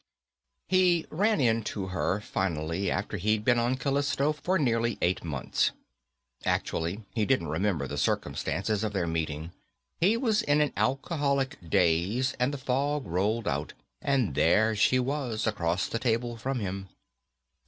He 0.67 1.05
ran 1.11 1.39
into 1.39 1.89
her, 1.89 2.19
finally, 2.21 2.89
after 2.89 3.17
he'd 3.17 3.45
been 3.45 3.59
on 3.59 3.75
Callisto 3.77 4.33
for 4.33 4.57
nearly 4.57 4.97
eight 4.99 5.23
months. 5.23 5.73
Actually, 6.43 7.03
he 7.13 7.23
didn't 7.23 7.49
remember 7.49 7.87
the 7.87 7.99
circumstances 7.99 8.83
of 8.83 8.93
their 8.93 9.05
meeting. 9.05 9.51
He 9.99 10.17
was 10.17 10.41
in 10.41 10.59
an 10.59 10.73
alcoholic 10.75 11.59
daze 11.69 12.33
and 12.39 12.51
the 12.51 12.57
fog 12.57 13.05
rolled 13.05 13.47
out, 13.47 13.73
and 14.01 14.33
there 14.33 14.75
she 14.75 14.97
was 14.97 15.45
across 15.45 15.87
the 15.87 15.99
table 15.99 16.35
from 16.35 16.61
him. 16.61 16.89